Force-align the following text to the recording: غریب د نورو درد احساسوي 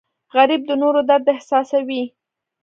غریب 0.35 0.61
د 0.67 0.71
نورو 0.81 0.99
درد 1.09 1.25
احساسوي 1.35 2.03